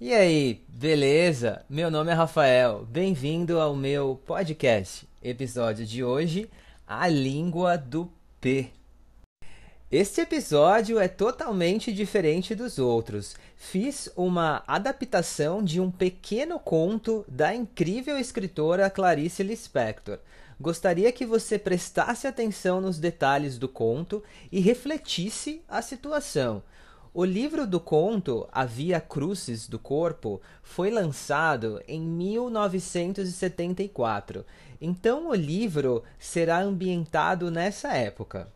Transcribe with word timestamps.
E 0.00 0.14
aí, 0.14 0.62
beleza? 0.68 1.64
Meu 1.68 1.90
nome 1.90 2.12
é 2.12 2.14
Rafael. 2.14 2.86
Bem-vindo 2.88 3.58
ao 3.58 3.74
meu 3.74 4.22
podcast. 4.24 5.08
Episódio 5.20 5.84
de 5.84 6.04
hoje: 6.04 6.48
A 6.86 7.08
Língua 7.08 7.76
do 7.76 8.08
P. 8.40 8.70
Este 9.90 10.20
episódio 10.20 11.00
é 11.00 11.08
totalmente 11.08 11.92
diferente 11.92 12.54
dos 12.54 12.78
outros. 12.78 13.34
Fiz 13.56 14.08
uma 14.14 14.62
adaptação 14.68 15.64
de 15.64 15.80
um 15.80 15.90
pequeno 15.90 16.60
conto 16.60 17.24
da 17.26 17.52
incrível 17.52 18.16
escritora 18.16 18.88
Clarice 18.88 19.42
Lispector. 19.42 20.20
Gostaria 20.60 21.10
que 21.10 21.26
você 21.26 21.58
prestasse 21.58 22.28
atenção 22.28 22.80
nos 22.80 23.00
detalhes 23.00 23.58
do 23.58 23.66
conto 23.68 24.22
e 24.52 24.60
refletisse 24.60 25.60
a 25.68 25.82
situação. 25.82 26.62
O 27.14 27.24
livro 27.24 27.66
do 27.66 27.80
conto 27.80 28.46
A 28.52 28.66
Via 28.66 29.00
Crucis 29.00 29.66
do 29.66 29.78
Corpo 29.78 30.42
foi 30.62 30.90
lançado 30.90 31.80
em 31.88 31.98
1974, 32.00 34.44
então 34.80 35.30
o 35.30 35.34
livro 35.34 36.04
será 36.18 36.60
ambientado 36.60 37.50
nessa 37.50 37.94
época. 37.94 38.52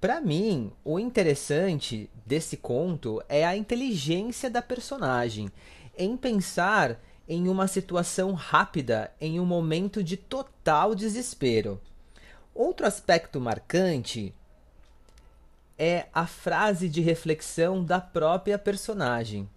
Para 0.00 0.20
mim, 0.20 0.70
o 0.84 0.96
interessante 0.98 2.10
desse 2.24 2.56
conto 2.56 3.22
é 3.28 3.46
a 3.46 3.56
inteligência 3.56 4.48
da 4.50 4.62
personagem 4.62 5.50
em 5.96 6.16
pensar 6.16 7.00
em 7.28 7.48
uma 7.48 7.66
situação 7.66 8.32
rápida 8.32 9.10
em 9.20 9.40
um 9.40 9.44
momento 9.44 10.04
de 10.04 10.16
total 10.16 10.94
desespero. 10.94 11.80
Outro 12.54 12.86
aspecto 12.86 13.40
marcante 13.40 14.32
é 15.78 16.06
a 16.12 16.26
frase 16.26 16.88
de 16.88 17.00
reflexão 17.00 17.84
da 17.84 18.00
própria 18.00 18.58
personagem, 18.58 19.48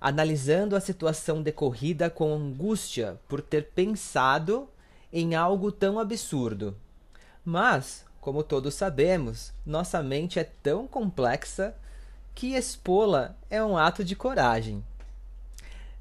analisando 0.00 0.74
a 0.74 0.80
situação 0.80 1.42
decorrida 1.42 2.10
com 2.10 2.34
angústia 2.34 3.20
por 3.28 3.40
ter 3.40 3.68
pensado 3.68 4.68
em 5.12 5.34
algo 5.34 5.70
tão 5.70 5.98
absurdo. 5.98 6.76
Mas, 7.44 8.04
como 8.20 8.42
todos 8.42 8.74
sabemos, 8.74 9.52
nossa 9.64 10.02
mente 10.02 10.40
é 10.40 10.44
tão 10.44 10.86
complexa 10.86 11.74
que 12.34 12.54
expô-la 12.54 13.36
é 13.48 13.62
um 13.62 13.78
ato 13.78 14.04
de 14.04 14.16
coragem. 14.16 14.84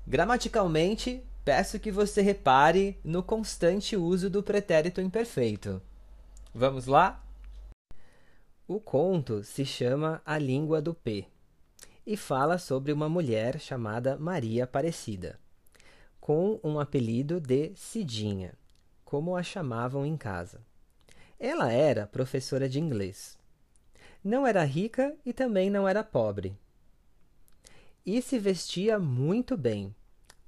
Gramaticalmente, 0.08 1.24
peço 1.46 1.80
que 1.80 1.92
você 1.92 2.22
repare 2.22 2.98
no 3.04 3.22
constante 3.22 3.96
uso 3.96 4.30
do 4.30 4.42
pretérito 4.42 5.00
imperfeito. 5.00 5.82
Vamos 6.54 6.88
lá? 6.88 7.25
O 8.68 8.80
conto 8.80 9.44
se 9.44 9.64
chama 9.64 10.24
A 10.26 10.40
Língua 10.40 10.82
do 10.82 10.92
P 10.92 11.28
e 12.04 12.18
fala 12.18 12.58
sobre 12.58 12.92
uma 12.92 13.08
mulher 13.08 13.60
chamada 13.60 14.18
Maria 14.18 14.64
Aparecida, 14.64 15.40
com 16.20 16.60
um 16.64 16.80
apelido 16.80 17.40
de 17.40 17.76
Cidinha, 17.76 18.56
como 19.04 19.38
a 19.38 19.44
chamavam 19.44 20.04
em 20.04 20.18
casa. 20.18 20.66
Ela 21.40 21.72
era 21.72 22.08
professora 22.08 22.68
de 22.68 22.80
inglês. 22.80 23.38
Não 24.24 24.48
era 24.48 24.64
rica 24.64 25.16
e 25.24 25.32
também 25.32 25.70
não 25.70 25.88
era 25.88 26.04
pobre. 26.04 26.58
E 28.04 28.20
se 28.20 28.40
vestia 28.40 28.98
muito 28.98 29.56
bem. 29.56 29.94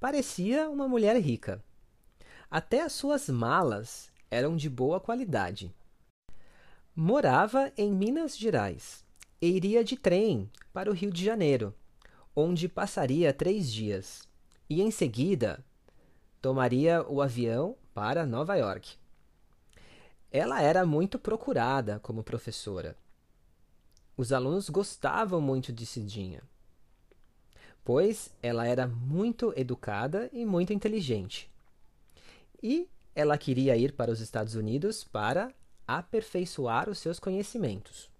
Parecia 0.00 0.68
uma 0.68 0.88
mulher 0.88 1.16
rica. 1.20 1.62
Até 2.50 2.80
as 2.82 2.94
suas 2.94 3.28
malas 3.28 4.10
eram 4.28 4.56
de 4.56 4.68
boa 4.68 4.98
qualidade. 4.98 5.72
Morava 7.00 7.72
em 7.76 7.92
Minas 7.92 8.36
Gerais 8.36 9.04
e 9.40 9.46
iria 9.46 9.84
de 9.84 9.96
trem 9.96 10.50
para 10.72 10.90
o 10.90 10.92
Rio 10.92 11.12
de 11.12 11.24
Janeiro, 11.24 11.72
onde 12.34 12.68
passaria 12.68 13.32
três 13.32 13.72
dias, 13.72 14.28
e 14.68 14.82
em 14.82 14.90
seguida 14.90 15.64
tomaria 16.42 17.08
o 17.08 17.22
avião 17.22 17.76
para 17.94 18.26
Nova 18.26 18.56
York. 18.56 18.96
Ela 20.32 20.60
era 20.60 20.84
muito 20.84 21.20
procurada 21.20 22.00
como 22.00 22.24
professora. 22.24 22.96
Os 24.16 24.32
alunos 24.32 24.68
gostavam 24.68 25.40
muito 25.40 25.72
de 25.72 25.86
Cidinha, 25.86 26.42
pois 27.84 28.34
ela 28.42 28.66
era 28.66 28.88
muito 28.88 29.52
educada 29.56 30.28
e 30.32 30.44
muito 30.44 30.72
inteligente. 30.72 31.48
E 32.60 32.88
ela 33.14 33.38
queria 33.38 33.76
ir 33.76 33.92
para 33.92 34.10
os 34.10 34.18
Estados 34.18 34.56
Unidos 34.56 35.04
para 35.04 35.54
aperfeiçoar 35.88 36.90
os 36.90 36.98
seus 36.98 37.18
conhecimentos. 37.18 38.10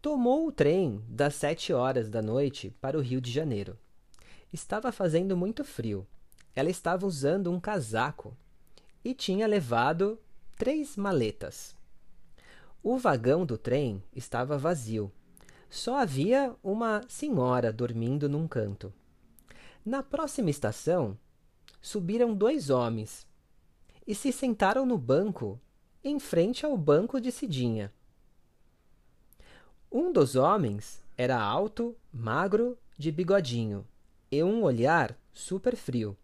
Tomou 0.00 0.46
o 0.46 0.52
trem 0.52 1.04
das 1.06 1.34
sete 1.34 1.72
horas 1.72 2.08
da 2.08 2.22
noite 2.22 2.70
para 2.80 2.96
o 2.96 3.02
Rio 3.02 3.20
de 3.20 3.30
Janeiro. 3.30 3.78
Estava 4.50 4.90
fazendo 4.90 5.36
muito 5.36 5.62
frio. 5.62 6.06
Ela 6.56 6.70
estava 6.70 7.06
usando 7.06 7.52
um 7.52 7.60
casaco 7.60 8.34
e 9.04 9.12
tinha 9.12 9.46
levado 9.46 10.18
três 10.56 10.96
maletas. 10.96 11.76
O 12.82 12.96
vagão 12.96 13.44
do 13.44 13.58
trem 13.58 14.02
estava 14.14 14.56
vazio. 14.56 15.12
Só 15.68 15.98
havia 15.98 16.56
uma 16.62 17.02
senhora 17.08 17.70
dormindo 17.70 18.28
num 18.28 18.48
canto. 18.48 18.92
Na 19.84 20.02
próxima 20.02 20.48
estação, 20.48 21.18
subiram 21.82 22.34
dois 22.34 22.70
homens 22.70 23.26
e 24.06 24.14
se 24.14 24.32
sentaram 24.32 24.86
no 24.86 24.96
banco 24.96 25.60
em 26.02 26.18
frente 26.18 26.64
ao 26.64 26.76
banco 26.76 27.20
de 27.20 27.32
Cidinha. 27.32 27.92
Um 29.90 30.12
dos 30.12 30.36
homens 30.36 31.02
era 31.16 31.40
alto, 31.40 31.96
magro, 32.12 32.78
de 32.96 33.10
bigodinho 33.10 33.86
e 34.30 34.42
um 34.42 34.62
olhar 34.62 35.18
super 35.32 35.76
frio. 35.76 36.16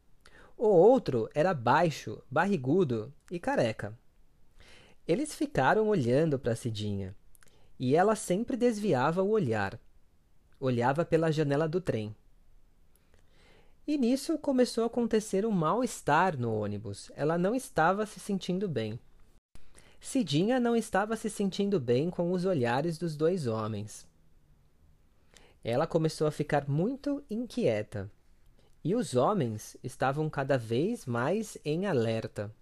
O 0.56 0.66
outro 0.66 1.28
era 1.34 1.52
baixo, 1.52 2.22
barrigudo 2.30 3.12
e 3.30 3.40
careca. 3.40 3.98
Eles 5.06 5.34
ficaram 5.34 5.88
olhando 5.88 6.38
para 6.38 6.54
Cidinha 6.54 7.14
e 7.78 7.96
ela 7.96 8.14
sempre 8.14 8.56
desviava 8.56 9.22
o 9.22 9.30
olhar. 9.30 9.78
Olhava 10.60 11.04
pela 11.04 11.32
janela 11.32 11.68
do 11.68 11.80
trem. 11.80 12.14
E 13.86 13.98
nisso 13.98 14.38
começou 14.38 14.84
a 14.84 14.86
acontecer 14.86 15.44
um 15.44 15.50
mal-estar 15.50 16.38
no 16.38 16.54
ônibus. 16.54 17.10
Ela 17.14 17.36
não 17.36 17.54
estava 17.54 18.06
se 18.06 18.18
sentindo 18.18 18.66
bem. 18.66 18.98
Cidinha 20.04 20.60
não 20.60 20.76
estava 20.76 21.16
se 21.16 21.30
sentindo 21.30 21.80
bem 21.80 22.10
com 22.10 22.30
os 22.30 22.44
olhares 22.44 22.98
dos 22.98 23.16
dois 23.16 23.46
homens. 23.46 24.06
Ela 25.64 25.86
começou 25.86 26.26
a 26.26 26.30
ficar 26.30 26.68
muito 26.68 27.24
inquieta. 27.30 28.12
E 28.84 28.94
os 28.94 29.16
homens 29.16 29.78
estavam 29.82 30.28
cada 30.28 30.58
vez 30.58 31.06
mais 31.06 31.56
em 31.64 31.86
alerta. 31.86 32.54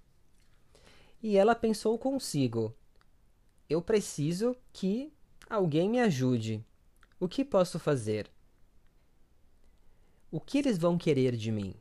E 1.20 1.36
ela 1.36 1.56
pensou 1.56 1.98
consigo: 1.98 2.72
Eu 3.68 3.82
preciso 3.82 4.56
que 4.72 5.12
alguém 5.50 5.90
me 5.90 5.98
ajude. 6.00 6.64
O 7.18 7.26
que 7.26 7.44
posso 7.44 7.76
fazer? 7.80 8.30
O 10.30 10.38
que 10.40 10.58
eles 10.58 10.78
vão 10.78 10.96
querer 10.96 11.36
de 11.36 11.50
mim? 11.50 11.74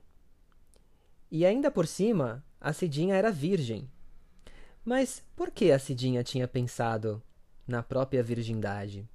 E 1.29 1.45
ainda 1.45 1.69
por 1.69 1.85
cima, 1.85 2.43
a 2.59 2.73
Cidinha 2.73 3.15
era 3.15 3.31
virgem. 3.31 3.87
Mas 4.83 5.23
por 5.35 5.51
que 5.51 5.71
a 5.71 5.77
Cidinha 5.77 6.23
tinha 6.23 6.47
pensado 6.47 7.21
na 7.67 7.83
própria 7.83 8.23
virgindade? 8.23 9.07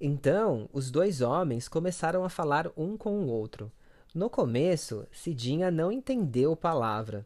Então, 0.00 0.68
os 0.72 0.90
dois 0.90 1.20
homens 1.20 1.68
começaram 1.68 2.24
a 2.24 2.28
falar 2.28 2.70
um 2.76 2.96
com 2.96 3.20
o 3.20 3.28
outro. 3.28 3.70
No 4.12 4.28
começo, 4.28 5.06
Cidinha 5.12 5.70
não 5.70 5.92
entendeu 5.92 6.56
palavra. 6.56 7.24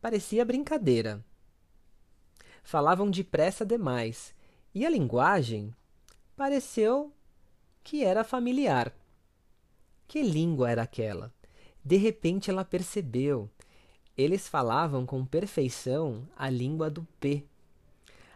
Parecia 0.00 0.44
brincadeira. 0.44 1.24
Falavam 2.64 3.08
depressa 3.10 3.64
demais, 3.64 4.34
e 4.74 4.84
a 4.84 4.90
linguagem 4.90 5.72
pareceu 6.36 7.12
que 7.82 8.04
era 8.04 8.24
familiar. 8.24 8.92
Que 10.06 10.22
língua 10.22 10.70
era 10.70 10.82
aquela? 10.82 11.32
De 11.84 11.96
repente 11.96 12.50
ela 12.50 12.64
percebeu 12.64 13.48
eles 14.18 14.48
falavam 14.48 15.06
com 15.06 15.24
perfeição 15.24 16.28
a 16.36 16.50
língua 16.50 16.90
do 16.90 17.06
P. 17.20 17.44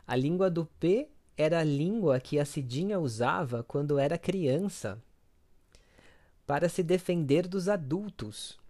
A 0.07 0.15
língua 0.15 0.49
do 0.49 0.65
P 0.79 1.09
era 1.37 1.59
a 1.59 1.65
língua 1.65 2.21
que 2.21 2.39
a 2.39 2.45
Cidinha 2.45 3.01
usava 3.01 3.65
quando 3.65 3.99
era 3.99 4.17
criança 4.17 5.03
para 6.47 6.69
se 6.69 6.85
defender 6.85 7.49
dos 7.49 7.69
adultos. 7.69 8.61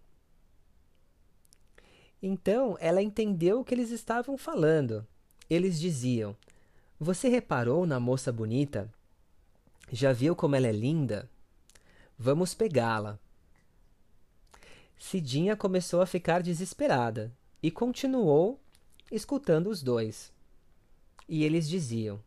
Então 2.23 2.79
ela 2.81 3.03
entendeu 3.03 3.61
o 3.61 3.65
que 3.65 3.75
eles 3.75 3.91
estavam 3.91 4.39
falando. 4.39 5.07
Eles 5.51 5.79
diziam: 5.79 6.35
Você 6.99 7.29
reparou 7.29 7.85
na 7.85 8.01
moça 8.01 8.33
bonita? 8.33 8.91
Já 9.91 10.15
viu 10.15 10.35
como 10.35 10.57
ela 10.57 10.69
é 10.69 10.73
linda? 10.73 11.29
Vamos 12.19 12.55
pegá-la. 12.55 13.19
Cidinha 15.05 15.57
começou 15.57 16.01
a 16.01 16.07
ficar 16.07 16.43
desesperada 16.45 17.31
e 17.61 17.73
continuou 17.73 18.61
escutando 19.11 19.69
os 19.69 19.83
dois. 19.83 20.33
E 21.29 21.43
eles 21.43 21.69
diziam: 21.69 22.21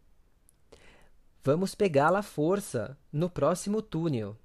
Vamos 1.42 1.74
pegá-la 1.74 2.20
à 2.20 2.22
força 2.22 2.96
no 3.12 3.30
próximo 3.30 3.82
túnel. 3.82 4.38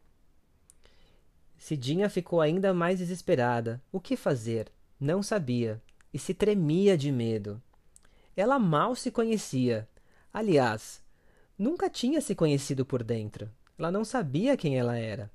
Cidinha 1.59 2.09
ficou 2.09 2.41
ainda 2.41 2.73
mais 2.73 3.01
desesperada. 3.01 3.83
O 3.91 4.01
que 4.01 4.17
fazer? 4.17 4.71
Não 4.99 5.25
sabia 5.25 5.83
e 6.15 6.19
se 6.19 6.33
tremia 6.33 6.97
de 6.97 7.11
medo. 7.11 7.61
Ela 8.37 8.61
mal 8.61 8.95
se 8.95 9.11
conhecia. 9.11 9.89
Aliás, 10.33 11.03
nunca 11.59 11.91
tinha 11.91 12.21
se 12.21 12.37
conhecido 12.37 12.87
por 12.87 13.03
dentro. 13.03 13.51
Ela 13.77 13.91
não 13.91 14.05
sabia 14.05 14.57
quem 14.57 14.79
ela 14.79 14.97
era. 14.97 15.29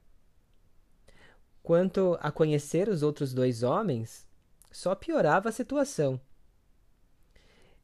Quanto 1.66 2.16
a 2.22 2.32
conhecer 2.32 2.88
os 2.90 3.02
outros 3.02 3.34
dois 3.34 3.64
homens, 3.64 4.28
só 4.72 4.94
piorava 4.94 5.50
a 5.50 5.52
situação. 5.52 6.22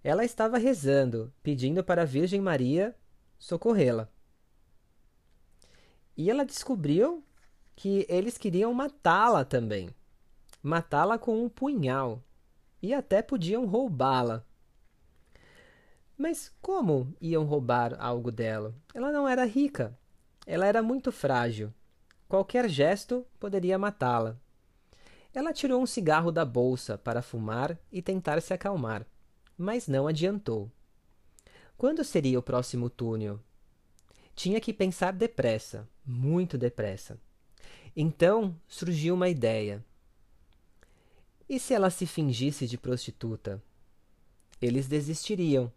Ela 0.04 0.24
estava 0.24 0.60
rezando, 0.60 1.34
pedindo 1.42 1.84
para 1.84 2.04
a 2.04 2.06
Virgem 2.06 2.40
Maria 2.40 2.96
socorrê-la. 3.40 4.08
E 6.16 6.30
ela 6.30 6.46
descobriu 6.46 7.24
que 7.76 8.06
eles 8.08 8.38
queriam 8.38 8.72
matá-la 8.72 9.44
também. 9.44 9.90
Matá-la 10.62 11.18
com 11.18 11.44
um 11.44 11.50
punhal. 11.50 12.24
E 12.84 12.94
até 12.94 13.24
podiam 13.24 13.66
roubá-la. 13.66 14.46
Mas 16.16 16.54
como 16.62 17.16
iam 17.20 17.46
roubar 17.46 18.00
algo 18.00 18.32
dela? 18.32 18.76
Ela 18.94 19.12
não 19.12 19.28
era 19.28 19.44
rica. 19.44 19.98
Ela 20.46 20.68
era 20.68 20.84
muito 20.84 21.12
frágil. 21.12 21.74
Qualquer 22.32 22.70
gesto 22.70 23.28
poderia 23.38 23.78
matá-la. 23.78 24.40
Ela 25.34 25.52
tirou 25.52 25.82
um 25.82 25.86
cigarro 25.86 26.32
da 26.32 26.46
bolsa 26.46 26.98
para 26.98 27.22
fumar 27.22 27.78
e 27.92 28.02
tentar 28.02 28.42
se 28.42 28.54
acalmar, 28.54 29.06
mas 29.58 29.90
não 29.90 30.08
adiantou. 30.08 30.72
Quando 31.78 32.06
seria 32.06 32.40
o 32.40 32.42
próximo 32.42 32.90
túnel? 32.90 33.38
Tinha 34.34 34.62
que 34.62 34.72
pensar 34.72 35.12
depressa, 35.12 35.86
muito 36.06 36.58
depressa. 36.58 37.20
Então 37.94 38.56
surgiu 38.66 39.14
uma 39.14 39.28
ideia. 39.28 39.84
E 41.50 41.60
se 41.60 41.74
ela 41.74 41.90
se 41.90 42.06
fingisse 42.06 42.66
de 42.66 42.78
prostituta? 42.78 43.62
Eles 44.62 44.88
desistiriam. 44.88 45.70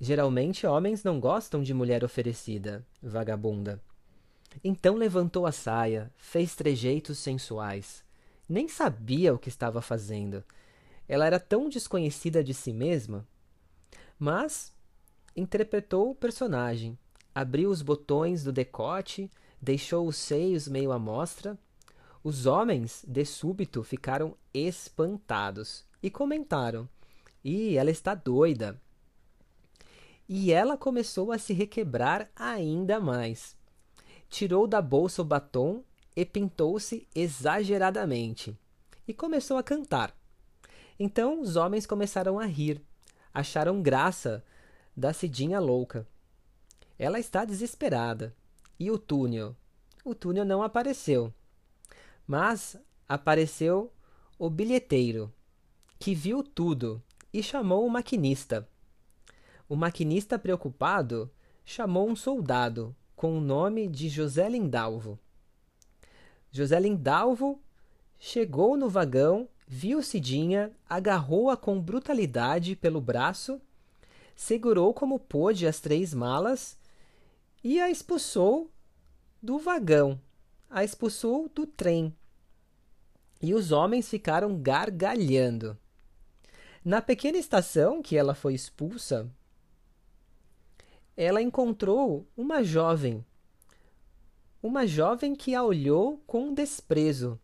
Geralmente 0.00 0.64
homens 0.64 1.02
não 1.02 1.18
gostam 1.18 1.60
de 1.60 1.74
mulher 1.74 2.04
oferecida, 2.04 2.86
vagabunda. 3.02 3.82
Então 4.62 4.96
levantou 4.96 5.46
a 5.46 5.52
saia, 5.52 6.12
fez 6.16 6.54
trejeitos 6.54 7.18
sensuais. 7.18 8.04
Nem 8.48 8.68
sabia 8.68 9.32
o 9.32 9.38
que 9.38 9.48
estava 9.48 9.80
fazendo. 9.80 10.44
Ela 11.08 11.26
era 11.26 11.40
tão 11.40 11.68
desconhecida 11.68 12.42
de 12.42 12.52
si 12.52 12.72
mesma. 12.72 13.26
Mas 14.18 14.72
interpretou 15.36 16.10
o 16.10 16.14
personagem, 16.14 16.98
abriu 17.34 17.70
os 17.70 17.80
botões 17.80 18.44
do 18.44 18.52
decote, 18.52 19.30
deixou 19.60 20.06
os 20.06 20.16
seios 20.16 20.68
meio 20.68 20.92
à 20.92 20.98
mostra. 20.98 21.58
Os 22.22 22.44
homens, 22.44 23.04
de 23.06 23.24
súbito, 23.24 23.82
ficaram 23.82 24.36
espantados 24.52 25.84
e 26.02 26.10
comentaram: 26.10 26.88
"E 27.42 27.76
ela 27.76 27.90
está 27.90 28.14
doida!" 28.14 28.80
E 30.28 30.52
ela 30.52 30.76
começou 30.76 31.32
a 31.32 31.38
se 31.38 31.52
requebrar 31.52 32.30
ainda 32.36 33.00
mais. 33.00 33.56
Tirou 34.30 34.66
da 34.68 34.80
bolsa 34.80 35.22
o 35.22 35.24
batom 35.24 35.82
e 36.14 36.24
pintou-se 36.24 37.06
exageradamente 37.14 38.56
e 39.06 39.12
começou 39.12 39.58
a 39.58 39.62
cantar. 39.62 40.16
Então 40.98 41.40
os 41.40 41.56
homens 41.56 41.84
começaram 41.84 42.38
a 42.38 42.46
rir, 42.46 42.80
acharam 43.34 43.82
graça 43.82 44.44
da 44.96 45.12
Cidinha 45.12 45.58
louca. 45.58 46.06
Ela 46.96 47.18
está 47.18 47.44
desesperada. 47.44 48.34
E 48.78 48.90
o 48.90 48.98
túnel? 48.98 49.56
O 50.04 50.14
túnel 50.14 50.44
não 50.44 50.62
apareceu. 50.62 51.34
Mas 52.26 52.76
apareceu 53.08 53.92
o 54.38 54.48
bilheteiro, 54.48 55.32
que 55.98 56.14
viu 56.14 56.42
tudo 56.42 57.02
e 57.32 57.42
chamou 57.42 57.84
o 57.84 57.90
maquinista. 57.90 58.68
O 59.68 59.74
maquinista, 59.76 60.38
preocupado, 60.38 61.30
chamou 61.64 62.08
um 62.08 62.16
soldado 62.16 62.94
com 63.20 63.36
o 63.36 63.40
nome 63.42 63.86
de 63.86 64.08
José 64.08 64.48
Lindalvo. 64.48 65.18
José 66.50 66.80
Lindalvo 66.80 67.60
chegou 68.18 68.78
no 68.78 68.88
vagão, 68.88 69.46
viu 69.68 70.02
Cidinha, 70.02 70.72
agarrou-a 70.88 71.54
com 71.54 71.78
brutalidade 71.78 72.74
pelo 72.74 72.98
braço, 72.98 73.60
segurou 74.34 74.94
como 74.94 75.18
pôde 75.18 75.66
as 75.66 75.80
três 75.80 76.14
malas 76.14 76.78
e 77.62 77.78
a 77.78 77.90
expulsou 77.90 78.70
do 79.42 79.58
vagão, 79.58 80.18
a 80.70 80.82
expulsou 80.82 81.46
do 81.54 81.66
trem. 81.66 82.16
E 83.42 83.52
os 83.52 83.70
homens 83.70 84.08
ficaram 84.08 84.56
gargalhando. 84.56 85.76
Na 86.82 87.02
pequena 87.02 87.36
estação 87.36 88.00
que 88.00 88.16
ela 88.16 88.34
foi 88.34 88.54
expulsa, 88.54 89.30
ela 91.22 91.42
encontrou 91.42 92.26
uma 92.34 92.64
jovem. 92.64 93.22
Uma 94.62 94.86
jovem 94.86 95.34
que 95.34 95.54
a 95.54 95.62
olhou 95.62 96.16
com 96.26 96.54
desprezo. 96.54 97.38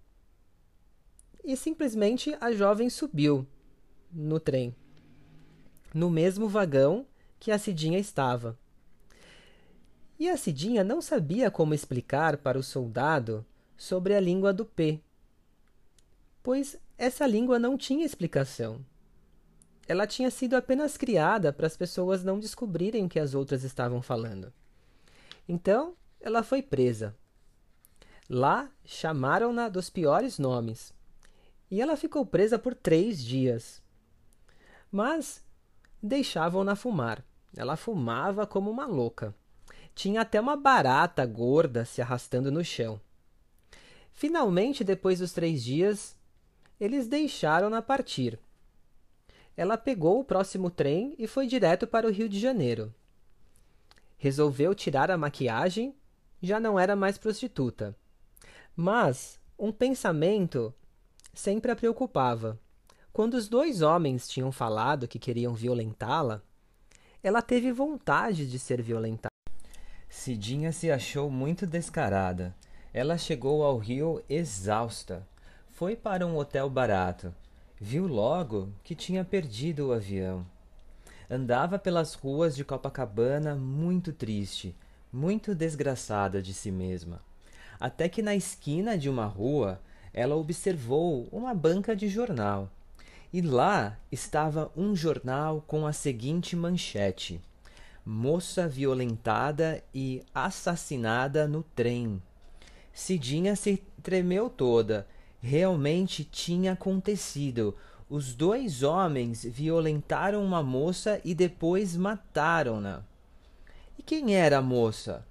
E 1.44 1.54
simplesmente 1.58 2.34
a 2.40 2.52
jovem 2.52 2.88
subiu 2.88 3.46
no 4.10 4.40
trem, 4.40 4.74
no 5.92 6.08
mesmo 6.08 6.48
vagão 6.48 7.04
que 7.38 7.50
a 7.50 7.58
Cidinha 7.58 7.98
estava. 7.98 8.58
E 10.18 10.26
a 10.30 10.38
Cidinha 10.38 10.82
não 10.82 11.02
sabia 11.02 11.50
como 11.50 11.74
explicar 11.74 12.38
para 12.38 12.58
o 12.58 12.62
soldado 12.62 13.44
sobre 13.76 14.14
a 14.14 14.20
língua 14.20 14.54
do 14.54 14.64
P, 14.64 15.02
pois 16.42 16.78
essa 16.96 17.26
língua 17.26 17.58
não 17.58 17.76
tinha 17.76 18.06
explicação. 18.06 18.82
Ela 19.88 20.06
tinha 20.06 20.30
sido 20.30 20.54
apenas 20.54 20.96
criada 20.96 21.52
para 21.52 21.66
as 21.66 21.76
pessoas 21.76 22.24
não 22.24 22.38
descobrirem 22.40 23.04
o 23.04 23.08
que 23.08 23.20
as 23.20 23.34
outras 23.34 23.62
estavam 23.62 24.02
falando. 24.02 24.52
Então, 25.48 25.94
ela 26.20 26.42
foi 26.42 26.60
presa. 26.60 27.14
Lá 28.28 28.68
chamaram-na 28.84 29.68
dos 29.68 29.88
piores 29.88 30.38
nomes. 30.38 30.92
E 31.70 31.80
ela 31.80 31.96
ficou 31.96 32.26
presa 32.26 32.58
por 32.58 32.74
três 32.74 33.22
dias. 33.24 33.80
Mas 34.90 35.44
deixavam-na 36.02 36.74
fumar. 36.74 37.24
Ela 37.56 37.76
fumava 37.76 38.46
como 38.46 38.70
uma 38.70 38.86
louca. 38.86 39.34
Tinha 39.94 40.22
até 40.22 40.40
uma 40.40 40.56
barata 40.56 41.24
gorda 41.24 41.84
se 41.84 42.02
arrastando 42.02 42.50
no 42.50 42.64
chão. 42.64 43.00
Finalmente, 44.12 44.82
depois 44.82 45.20
dos 45.20 45.32
três 45.32 45.62
dias, 45.62 46.16
eles 46.80 47.06
deixaram-na 47.06 47.80
partir. 47.80 48.38
Ela 49.56 49.78
pegou 49.78 50.20
o 50.20 50.24
próximo 50.24 50.70
trem 50.70 51.14
e 51.18 51.26
foi 51.26 51.46
direto 51.46 51.86
para 51.86 52.06
o 52.06 52.10
Rio 52.10 52.28
de 52.28 52.38
Janeiro. 52.38 52.94
Resolveu 54.18 54.74
tirar 54.74 55.10
a 55.10 55.16
maquiagem, 55.16 55.94
já 56.42 56.60
não 56.60 56.78
era 56.78 56.94
mais 56.94 57.16
prostituta. 57.16 57.96
Mas 58.74 59.40
um 59.58 59.72
pensamento 59.72 60.74
sempre 61.32 61.70
a 61.70 61.76
preocupava. 61.76 62.60
Quando 63.12 63.34
os 63.34 63.48
dois 63.48 63.80
homens 63.80 64.28
tinham 64.28 64.52
falado 64.52 65.08
que 65.08 65.18
queriam 65.18 65.54
violentá-la, 65.54 66.42
ela 67.22 67.40
teve 67.40 67.72
vontade 67.72 68.46
de 68.46 68.58
ser 68.58 68.82
violentada. 68.82 69.30
Cidinha 70.08 70.70
se 70.70 70.90
achou 70.90 71.30
muito 71.30 71.66
descarada. 71.66 72.54
Ela 72.92 73.16
chegou 73.16 73.62
ao 73.64 73.78
Rio 73.78 74.22
exausta. 74.28 75.26
Foi 75.68 75.96
para 75.96 76.26
um 76.26 76.36
hotel 76.36 76.68
barato. 76.68 77.34
Viu 77.78 78.06
logo 78.06 78.70
que 78.82 78.94
tinha 78.94 79.22
perdido 79.22 79.88
o 79.88 79.92
avião. 79.92 80.46
Andava 81.30 81.78
pelas 81.78 82.14
ruas 82.14 82.56
de 82.56 82.64
Copacabana 82.64 83.54
muito 83.54 84.12
triste, 84.12 84.74
muito 85.12 85.54
desgraçada 85.54 86.40
de 86.40 86.54
si 86.54 86.70
mesma. 86.70 87.20
Até 87.78 88.08
que 88.08 88.22
na 88.22 88.34
esquina 88.34 88.96
de 88.96 89.10
uma 89.10 89.26
rua 89.26 89.80
ela 90.14 90.36
observou 90.36 91.28
uma 91.30 91.52
banca 91.52 91.94
de 91.94 92.08
jornal. 92.08 92.70
E 93.30 93.42
lá 93.42 93.98
estava 94.10 94.72
um 94.74 94.96
jornal 94.96 95.62
com 95.66 95.86
a 95.86 95.92
seguinte 95.92 96.56
manchete: 96.56 97.38
moça 98.06 98.66
violentada 98.66 99.84
e 99.94 100.22
assassinada 100.34 101.46
no 101.46 101.62
trem. 101.62 102.22
Cidinha 102.94 103.54
se 103.54 103.82
tremeu 104.02 104.48
toda. 104.48 105.06
Realmente 105.40 106.24
tinha 106.24 106.72
acontecido. 106.72 107.76
Os 108.08 108.34
dois 108.34 108.82
homens 108.82 109.44
violentaram 109.44 110.44
uma 110.44 110.62
moça 110.62 111.20
e 111.24 111.34
depois 111.34 111.96
mataram-na. 111.96 113.02
E 113.98 114.02
quem 114.02 114.34
era 114.34 114.58
a 114.58 114.62
moça? 114.62 115.24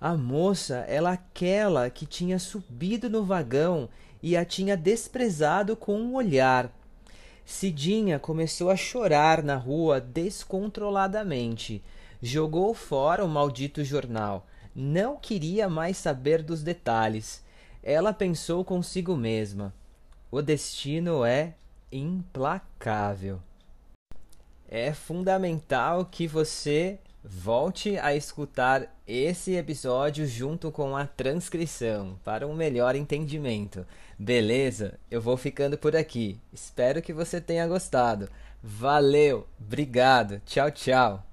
A 0.00 0.16
moça 0.16 0.84
era 0.88 1.10
aquela 1.10 1.88
que 1.90 2.06
tinha 2.06 2.38
subido 2.38 3.08
no 3.08 3.24
vagão 3.24 3.88
e 4.22 4.36
a 4.36 4.44
tinha 4.44 4.76
desprezado 4.76 5.76
com 5.76 6.00
um 6.00 6.14
olhar. 6.14 6.70
Cidinha 7.44 8.18
começou 8.18 8.70
a 8.70 8.76
chorar 8.76 9.42
na 9.42 9.56
rua 9.56 10.00
descontroladamente 10.00 11.82
Jogou 12.24 12.72
fora 12.72 13.24
o 13.24 13.28
maldito 13.28 13.82
jornal. 13.82 14.46
Não 14.72 15.16
queria 15.16 15.68
mais 15.68 15.96
saber 15.96 16.40
dos 16.40 16.62
detalhes. 16.62 17.41
Ela 17.82 18.12
pensou 18.12 18.64
consigo 18.64 19.16
mesma: 19.16 19.74
o 20.30 20.40
destino 20.40 21.24
é 21.24 21.54
implacável. 21.90 23.40
É 24.68 24.92
fundamental 24.92 26.06
que 26.06 26.26
você 26.26 26.98
volte 27.22 27.98
a 27.98 28.14
escutar 28.14 28.88
esse 29.06 29.54
episódio 29.54 30.26
junto 30.26 30.72
com 30.72 30.96
a 30.96 31.06
transcrição 31.06 32.18
para 32.24 32.46
um 32.46 32.54
melhor 32.54 32.96
entendimento. 32.96 33.86
Beleza? 34.18 34.98
Eu 35.10 35.20
vou 35.20 35.36
ficando 35.36 35.76
por 35.76 35.94
aqui. 35.94 36.40
Espero 36.52 37.02
que 37.02 37.12
você 37.12 37.40
tenha 37.40 37.66
gostado. 37.66 38.28
Valeu, 38.62 39.46
obrigado, 39.60 40.40
tchau, 40.46 40.70
tchau. 40.70 41.31